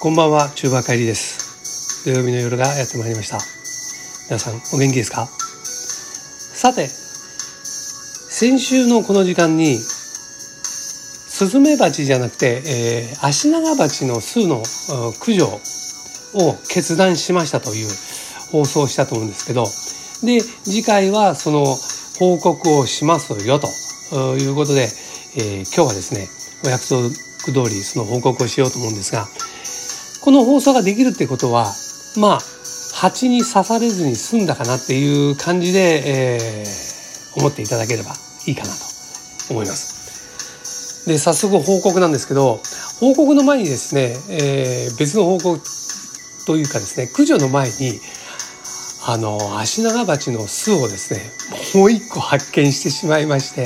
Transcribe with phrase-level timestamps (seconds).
[0.00, 2.04] こんばんは、中馬帰りです。
[2.04, 3.38] 土曜日の夜がやってまいりました。
[4.28, 5.26] 皆さん、お元気ですか？
[5.26, 14.62] さて、先週のこの時間に、スズメバチじゃなくて、えー、アシナガバチの巣の
[15.18, 17.88] 駆除を決断しましたという
[18.52, 19.64] 放送をしたと思うんですけど、
[20.22, 21.64] で、次回はその
[22.20, 23.66] 報告をしますよと
[24.36, 26.28] いうことで、えー、今日はですね、
[26.64, 29.26] お約束通りその報告をしようと思うんですが、
[30.28, 31.72] この放送ができるってことは、
[32.18, 32.38] まあ、
[32.94, 38.10] 蜂に刺されずに済んだかなっていう感じで、えー、思っていただければ
[38.46, 41.08] いいかなと思います。
[41.08, 42.60] で、早速報告なんですけど、
[43.00, 45.60] 報告の前にですね、えー、別の報告
[46.46, 47.98] というかですね、駆除の前に、
[49.06, 51.22] あの、アシナガバチの巣をですね、
[51.74, 53.64] もう一個発見してしまいまして、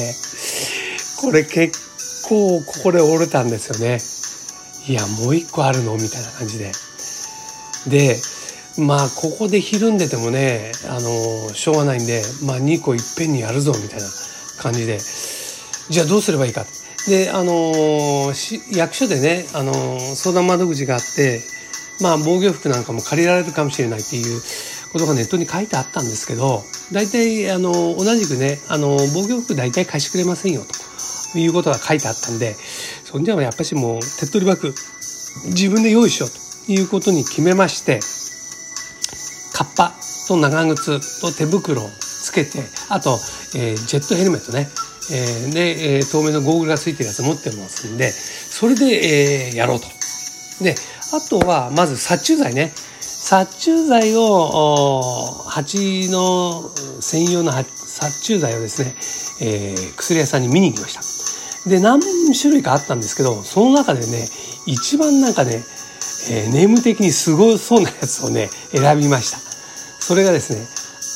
[1.27, 4.12] これ結構ここで折れたんですよね。
[4.89, 5.95] いや、もう一個あるの？
[5.95, 6.73] みたいな感じで。
[7.87, 8.21] で、
[8.79, 14.07] まあ、ここでひるんでてもね、あの、しょうがないんで、まあ、2個いっぺんにやるぞ、みたいな
[14.59, 14.99] 感じで。
[15.91, 16.65] じゃあどうすればいいか。
[17.07, 18.33] で、あの、
[18.73, 21.43] 役所でね、あの、相談窓口があって、
[22.01, 24.41] まあ、防御服なんかも借りられるかもしれないっていう
[24.93, 30.82] ことがネットに書いてあったんですけど、大体、あの、同じくね、あの、防御服大体貸してくれませんよ、と
[31.39, 32.55] いうことが書いてあったんで、
[33.05, 34.75] そんじゃやっぱしもう手っ取り早く
[35.47, 36.31] 自分で用意しよう
[36.67, 38.01] ということに決めまして
[39.53, 39.95] カッパ
[40.29, 43.19] と長靴と手袋をつけてあと、
[43.57, 44.69] えー、ジェットヘルメットね、
[45.11, 49.87] えー、で、えー、透明のゴーグルがついてるやつ持ってますんでそれで、えー、やろうと。
[50.63, 50.75] で
[51.15, 55.03] あとはまず殺虫剤ね殺虫剤を
[55.49, 58.95] 蜂の専用の殺虫剤をですね、
[59.41, 61.12] えー、薬屋さんに見に行きました。
[61.67, 62.01] で、何
[62.35, 64.29] 種類かあったんですけど、その中でね、
[64.67, 65.63] 一番なんかね、
[66.31, 69.39] えー、ネーム的にすごそうなやつをね、選びました。
[70.01, 70.67] それがですね、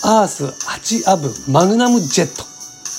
[0.04, 2.44] アース8アブマグナムジェット。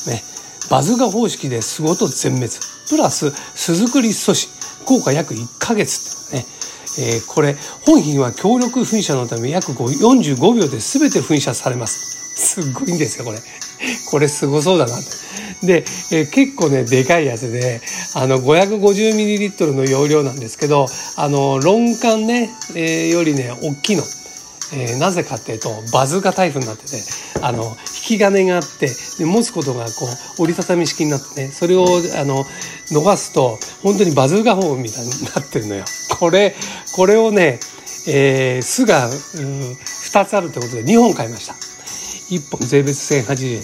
[0.09, 0.21] ね、
[0.69, 2.51] バズーカ方式で巣ごと全滅。
[2.89, 4.49] プラス巣作り阻止。
[4.85, 6.45] 効果約1ヶ月ってね。
[6.99, 7.55] えー、これ、
[7.85, 12.17] 本品は強力噴射のため約45秒で全て噴射されます。
[12.35, 13.39] すっごいんですよ、これ。
[14.09, 14.99] これすごそうだなっ
[15.61, 15.65] て。
[15.65, 17.81] で、えー、結構ね、でかいやつで、
[18.13, 24.03] あの、550ml の容量なんですけど、あの、論管ね、えー、よりね、大きいの。
[24.73, 27.01] えー、なぜかっていうと、バズーカタイプになってて、
[27.41, 27.63] あの、
[28.09, 30.07] 引き金があって、で持つことがこ
[30.37, 32.45] う、折りたたみ式になってね、それを、あの、
[32.91, 35.85] 逃すと、本当にバズーカ砲みたいになってるのよ。
[36.19, 36.53] これ、
[36.95, 37.59] これをね、
[38.07, 41.66] えー、巣が、2つあるってことで2本買いました。
[42.29, 43.61] 1本税別1080円。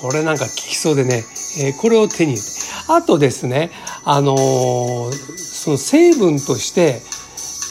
[0.00, 1.24] これなんか効きそうでね、
[1.60, 2.56] えー、これを手に入れて。
[2.88, 3.72] あとですね、
[4.04, 7.02] あのー、その成分として、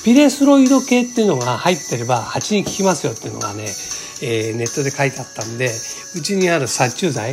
[0.04, 3.64] ピレスロイド系っていうのが入ってれば蜂に効きますよっていうのがね、
[4.22, 5.70] えー、ネットで書いてあったんで、
[6.16, 7.32] うちにある殺虫剤、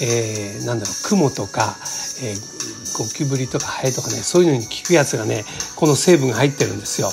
[0.00, 1.76] えー、なんだろう、クモとか、
[2.22, 5.44] えー、ゴキブリとかハエとかね、そういうのに効くやつがね、
[5.76, 7.10] この成分が入ってるんですよ。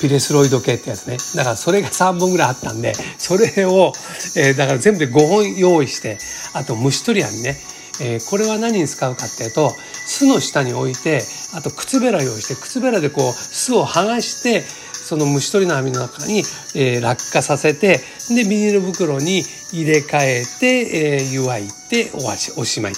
[0.00, 1.16] ピレスロイド系ってやつね。
[1.34, 3.92] だからそれが3本ぐらいあったんで、それを、
[4.36, 6.18] えー、だから全部で5本用意して、
[6.54, 7.56] あと虫取り網ね。
[8.00, 11.20] えー、これは何に使うかっていうと、巣の下に置いて、
[11.54, 14.62] あと靴べら用意して、靴べらでこう巣を剥がして、
[15.08, 16.40] その虫取りの網の中に、
[16.76, 17.98] えー、落下させて、
[18.34, 19.42] で、ビニール袋に
[19.72, 22.92] 入れ替えて、えー、湯わいておわし、おしまい。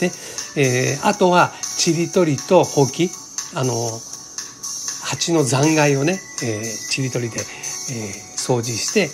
[0.00, 0.10] で、
[0.56, 3.10] えー、あとは、ちり取りとほうき、
[3.54, 3.74] あの、
[5.12, 7.44] 蜂の残骸をね、えー、ちり取りで、えー、
[8.34, 9.10] 掃除して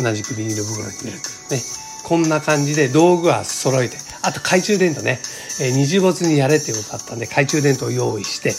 [0.00, 1.54] 同じくビニール袋に入れると。
[1.54, 1.60] ね。
[2.02, 5.18] こんな感じで道具は揃えてあと懐中電灯ね、
[5.60, 8.52] えー、二次没にやれっていうことだったんで懐中電灯を用意して。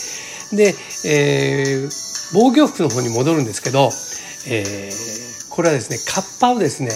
[0.56, 0.74] で、
[1.06, 1.90] えー、
[2.34, 3.90] 防御服の方に戻るんですけど、
[4.48, 6.92] えー、これはですねカッパをですね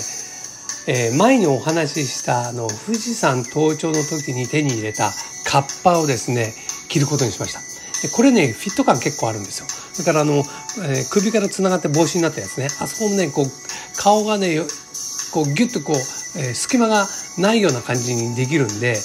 [0.85, 5.11] えー、前にお話ししたあの富士山登頂の時に手に入れた
[5.45, 6.53] カッパをですね
[6.89, 7.72] 着ることにしました。
[8.09, 9.67] これね、フィット感結構あるんですよ。
[9.99, 12.67] だからあの、えー、首から繋がって帽子になったやつね。
[12.79, 13.45] あそこもね、こう、
[13.97, 14.59] 顔がね、
[15.31, 15.95] こうギュッとこう、
[16.39, 17.07] えー、隙間が
[17.37, 18.95] ないような感じにできるんで、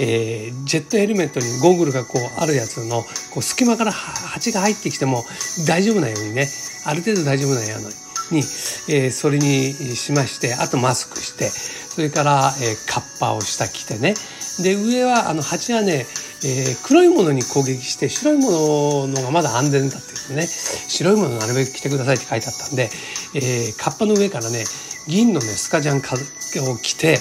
[0.00, 5.24] えー、ジェットヘルメットにゴーグルがこうあるやつの、こう隙間から蜂が入ってきても
[5.66, 6.46] 大丈夫なようにね、
[6.84, 8.40] ある程度大丈夫なように、
[8.88, 14.14] えー、それにしまして、あとマスクして、それから、えー、カッパを下着てね。
[14.62, 16.06] で、上は、あの、蜂はね、
[16.44, 20.46] えー、黒いものに攻撃して白いもののがまだ安全だっていうね。
[20.46, 22.90] 白いものなるべく着てくださいって書いてあったんで、
[23.34, 24.64] えー、カッパの上からね
[25.06, 27.18] 銀のねスカジャンを着て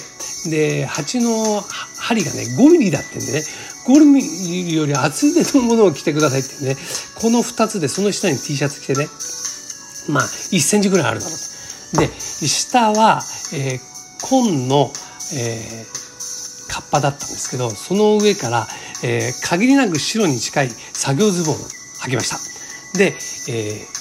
[0.49, 1.61] で蜂の
[1.97, 3.41] 針がね5ミリだってんでね
[3.85, 6.75] ゴールミより厚手のものを着てくださいってね
[7.15, 9.07] この2つでその下に T シャツ着てね
[10.09, 13.21] まあ1センチぐらいあるだろうで下は、
[13.53, 13.79] えー、
[14.27, 14.91] 紺の、
[15.35, 18.67] えー、カッパだったんですけどその上から、
[19.03, 21.57] えー、限りなく白に近い作業ズボンを
[22.01, 22.39] 履きました。
[22.97, 23.15] で、
[23.49, 23.97] えー、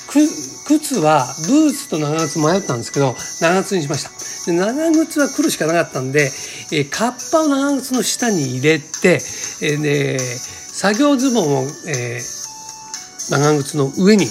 [0.67, 4.11] 靴はブーツと長靴迷ったんですけど長靴にしました。
[4.51, 6.31] で長靴は黒しかなかったんで、
[6.73, 9.19] えー、カッパを長靴の下に入れて、
[9.63, 14.27] えー、で作業ズボンを、えー、長靴の上に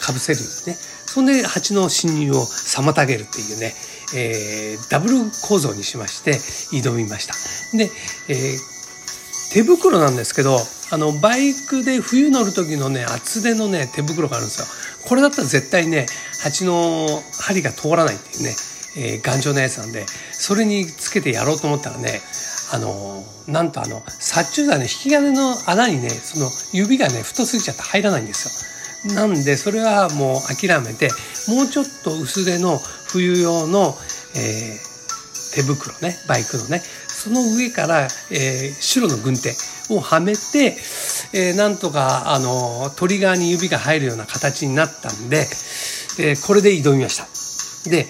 [0.00, 0.78] かぶせるようにね。
[1.06, 3.74] そんで蜂の侵入を妨げるっていうね、
[4.14, 6.34] えー、ダブル構造にしまして
[6.76, 7.34] 挑みました。
[7.76, 7.90] で、
[8.28, 8.79] えー、
[9.52, 10.56] 手袋なんですけど
[10.92, 14.66] あのバイクで冬乗る時のね厚手のね手袋があるんですよ。
[15.08, 16.06] これだったら絶対ね
[16.42, 17.06] 蜂の
[17.40, 18.54] 針が通らないっていうね、
[18.96, 22.20] えー、頑丈なやつなんでそれにつけてやろうと思ったらね
[22.72, 28.66] あのなんとあの殺虫剤の引き金の穴にねその指がね太すぎちゃって入らないんです
[29.08, 29.14] よ。
[29.14, 31.08] なんでそれはもう諦めて
[31.48, 33.94] もうちょっと薄手の冬用の、
[34.36, 36.82] えー、手袋ねバイクのね
[37.20, 39.52] その上から、えー、白の軍手
[39.92, 40.74] をはめて、
[41.34, 45.36] えー、なんとかあのトリガーに指が入るような形になったんで、
[46.18, 47.28] えー、これで挑みました。
[47.90, 48.06] で、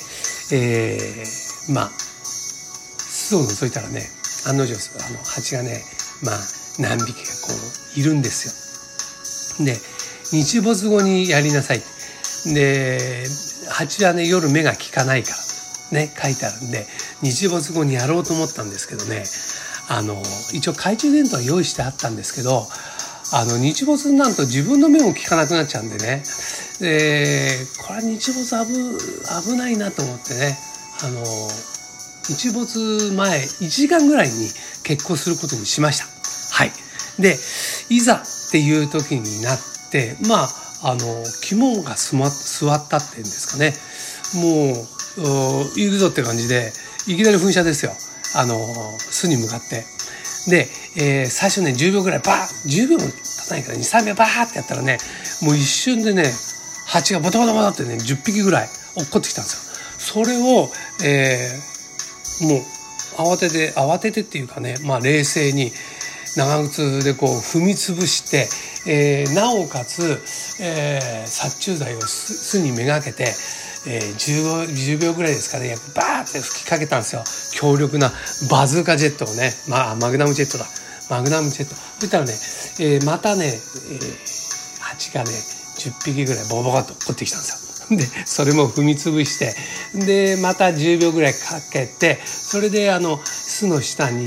[0.53, 4.03] えー、まあ巣を覗いたらね
[4.47, 5.83] 案の定あの蜂がね
[6.23, 6.39] まあ
[6.79, 7.53] 何匹かこ
[7.97, 8.47] ういるんです
[9.59, 9.67] よ。
[9.67, 9.75] で
[10.31, 11.83] 日没後にやりなさい。
[12.55, 13.27] で
[13.69, 15.31] 蜂はね夜目が効かないか
[15.93, 16.87] らね書いてあるんで
[17.23, 19.25] 日没後にやろうと思ったんですけどね。
[19.89, 20.15] あの
[20.53, 22.65] 一応懐中電灯は用意してあったんですけど
[23.33, 26.23] あの日没になると自分の目も効かなくなっちゃうんでね。
[26.81, 27.51] で
[27.87, 30.57] これは日没危危ないなと思ってね。
[31.03, 31.25] あの
[32.29, 34.33] 日没前1時間ぐらいに
[34.85, 36.07] 結婚することにしました。
[36.55, 36.73] はい、
[37.19, 37.37] で
[37.89, 39.59] いざっていう時になっ
[39.91, 40.49] てまあ
[40.83, 41.01] あの
[41.43, 43.75] 肝が座ったっていうんですかね。
[44.35, 46.73] もう行くぞって感じで
[47.07, 47.93] いきなり噴射ですよ。
[48.37, 48.57] あの
[48.99, 49.85] 巣に向かって
[50.49, 54.99] で、えー、最初ね10秒ぐらいバー10秒も経たないから23秒バーってやったらね
[55.43, 56.25] もう一瞬でね
[56.87, 60.25] 蜂がボタボタボタってね10匹ぐらい落っこってきたんですよ。
[60.25, 60.69] それを、
[61.05, 65.73] えー、もう慌てて慌ててっていうかね、まあ、冷静に
[66.37, 68.49] 長靴でこう踏み潰して、
[68.91, 70.03] えー、なおかつ、
[70.61, 73.27] えー、殺虫剤を巣にめがけて
[73.87, 77.25] えー、10, 10秒ぐらいですかねバーって吹きかけたんですよ。
[77.55, 78.11] 強力な
[78.51, 80.67] バズーカジェットをね、まあ、マグナムジェットだ。
[81.09, 81.75] マグナムジェット。
[81.75, 82.33] そしたらね、
[82.81, 87.97] えー、またね、えー、蜂がね10匹ぐらいボコボと落ってきたんですよ。
[87.97, 89.57] でそれも踏み潰して
[89.95, 94.27] でまた10秒ぐらいかけてそれであの巣の下に、え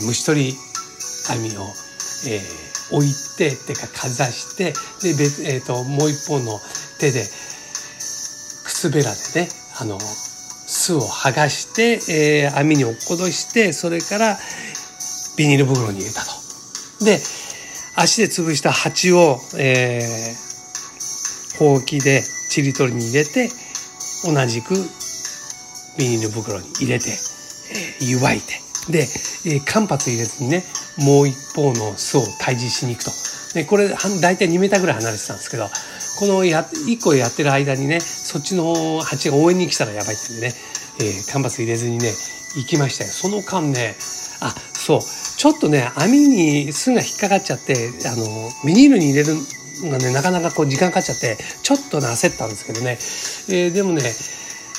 [0.00, 0.58] ー、虫取り
[1.28, 1.74] 網を、
[2.26, 4.72] えー、置いてっていうかかざして
[5.02, 6.58] で別、えーともう一方の
[6.98, 7.28] 手で
[8.74, 9.48] 靴べらでね
[9.80, 14.36] あの巣を剥がして、えー、網に落っことしてそれから
[15.38, 17.04] ビニール袋に入れたと。
[17.04, 17.18] で
[17.96, 23.48] 足で潰した蜂を、えー、ほうきでちり取りに入れて
[24.24, 24.74] 同じく
[25.96, 28.54] ビニール袋に入れて、えー、湯沸いて
[28.90, 29.00] で、
[29.46, 30.64] えー、間髪入れずにね
[30.98, 33.10] もう一方の巣を退治しに行くと。
[33.54, 33.88] でこれ
[34.20, 35.68] 大体2メーターぐらい離れてたんですけど
[36.18, 40.54] このや1個やってる間にねそっちの蜂が応援に来たらやばいってんでね、
[41.00, 42.12] えー、カンバス入れずにね
[42.56, 43.96] 行きましたよその間ね
[44.40, 47.74] あそうちょっとね網に巣が引っかかっちゃって
[48.06, 49.34] あのビニールに入れる
[49.82, 52.98] のがねなかなかこう時間かかっちゃってちょっとね焦ったんですけどね、
[53.50, 54.02] えー、でもね、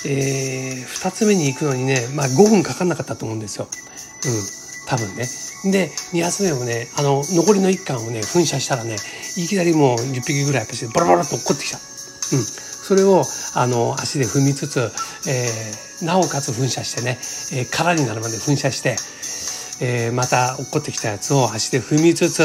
[0.05, 3.67] えー、2つ目に行くのにね、まあ、5分かかんなかったと思うんですよ。
[3.67, 5.25] うん多分ね。
[5.71, 8.95] で2発目もねあの残りの1巻をね噴射したらね
[9.37, 11.77] いきなりもう10匹ぐらいやっぱしボロボロっと落っこってきた。
[11.77, 13.23] うん、それを
[13.55, 14.79] あの足で踏みつつ、
[15.27, 17.17] えー、なおかつ噴射してね、
[17.53, 18.95] えー、空になるまで噴射して、
[19.81, 22.43] えー、また落っこってきたやつを足で踏みつつ、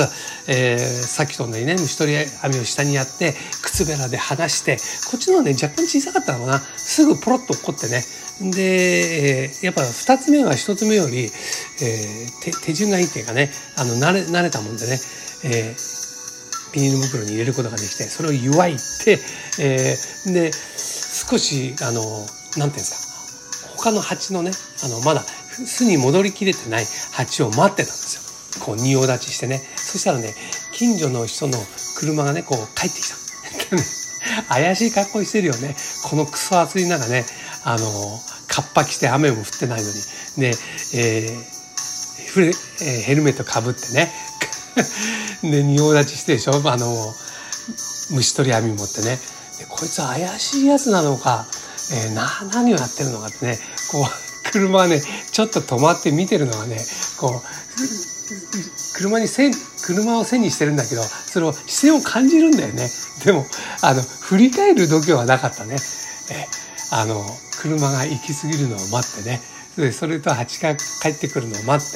[0.48, 4.76] えー、さっきと同じね虫取り網を下にやって靴べらで剥がして
[5.10, 6.58] こっちの方ね若干小さかったのかな。
[6.58, 8.02] すぐポロッと落っこってね。
[8.50, 14.98] で、えー、やっぱ2つ目は1つ目より、えー、手順がいいっていうかねあの慣れ慣れたもんでね、
[15.44, 19.18] えー、ビニール袋に入れることができてそれを湯わいて、
[19.60, 22.00] えー、で少しあの
[22.56, 24.50] なんていうんですか他の蜂のね
[24.84, 25.22] あのまだ
[25.66, 28.16] 巣に戻りきれてない蜂を待ってたんです
[28.58, 28.64] よ。
[28.64, 29.58] こう仁王立ちしてね。
[29.76, 30.34] そしたらね
[30.72, 31.58] 近所の人の
[31.98, 33.16] 車がねこう帰ってきた。
[34.48, 35.76] 怪しい格好してるよね。
[36.04, 37.24] このクソ暑い中ね
[37.64, 39.94] あのカッパ着て雨も降ってないのに。
[40.38, 40.52] で、
[40.94, 44.12] えー、フレえー、ヘルメットかぶってね。
[45.42, 46.62] で仁王立ちしてでしょ？
[46.64, 47.14] あの
[48.10, 49.18] 虫取り網持ってね。
[49.58, 51.46] でこいつ怪しいやつなのか、
[51.92, 53.58] えー、な何をやってるのかってね。
[53.90, 56.76] こう車はねちょっと止まって見てるのがね
[57.18, 57.40] こう
[58.96, 62.88] 車に線車を背にしてるんだけどそれを視線を感じるんだよね。
[63.24, 63.44] でも
[63.82, 65.76] あの振り返る度胸はなかったね。
[66.30, 66.46] え
[66.92, 67.24] あの
[67.60, 69.40] 車が行き過ぎるのを待ってね。
[69.76, 71.90] でそれと蜂が帰ってくるのを待っ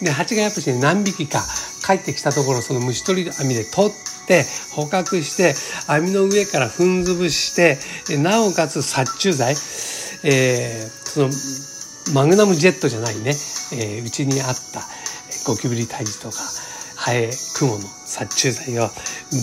[0.00, 0.04] て。
[0.04, 1.40] で蜂がやっぱし、ね、何匹か
[1.86, 3.90] 帰ってきたところその虫取り網で取っ
[4.26, 4.44] て
[4.74, 5.54] 捕獲して
[5.90, 7.78] 網の上から踏んづぶして
[8.18, 9.54] なおかつ殺虫剤、
[10.24, 11.30] えー、その
[12.14, 13.34] マグナムジェットじゃないねう
[14.10, 14.82] ち、ー、にあった
[15.46, 16.36] ゴキブリ退治とか
[16.96, 18.88] ハエクモの殺虫剤を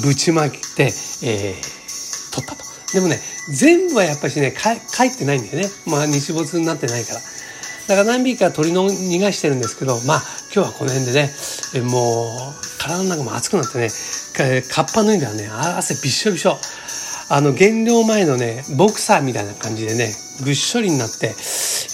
[0.03, 0.91] ぶちまけて、
[1.23, 2.63] えー、取ったと。
[2.93, 3.19] でもね
[3.53, 7.19] 全部はやっぱしね帰ってないんだよねまあ日没になってないから。
[7.87, 10.21] だから何匹か鳥の逃がしてるんですけどまあ
[10.53, 13.89] 今日はこの辺でねもう体の中も熱くなってね
[14.69, 16.57] カッパ脱いだらね汗びっしょびしょ
[17.29, 20.13] あの減量前のねボクサーみたいな感じでね
[20.43, 21.35] ぐっしょりになって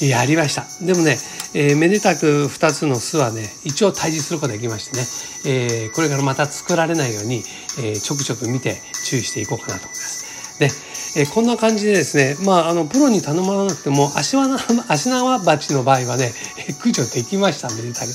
[0.05, 0.65] やりました。
[0.85, 1.17] でもね、
[1.53, 7.43] えー、めでたく2つの巣はね一応退治することができましてね、えー、これからまた作られないように、
[7.79, 10.59] えー、ちょくちょく見て注意していこうかなと思います。
[10.59, 10.69] で
[11.17, 14.57] えこんな感じでですね、まあ、あのプロに頼まなくても足縄
[14.89, 16.33] 足縄鉢の場合はね
[16.79, 18.07] 駆除できましためでたく。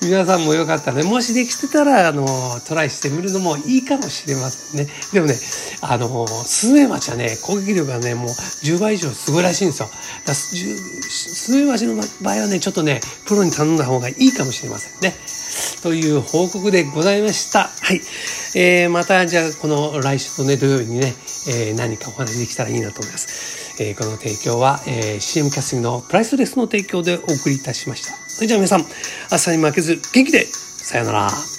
[0.00, 1.02] 皆さんもよかったらね。
[1.02, 2.26] もしできてたらあの
[2.66, 4.92] トライしてみるのもいいかもしれませんね。
[5.12, 5.34] でもね
[5.80, 9.88] あのスズメバチはね攻撃力がねもう10倍以上すごいらしいんですよ。
[10.24, 15.16] だスズメバチの場合はねちょっとねプロに頼んだ方がいいかもしれませんね。
[15.82, 17.64] という報告でございました。
[17.64, 18.00] はい、
[18.54, 21.14] えー、またじゃあこの来週のね土曜日にね
[21.48, 23.47] えー、何かお話できたらいいなと思います。
[23.80, 28.12] えー、この提供は、えー、CM キャスティングのプライスレスの提供でお送りいたしました。
[28.28, 28.84] それじゃあ皆さん、
[29.30, 31.57] 朝に負けず元気で、さようなら。